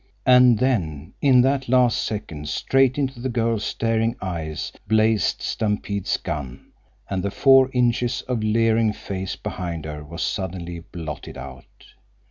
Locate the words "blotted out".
10.79-11.85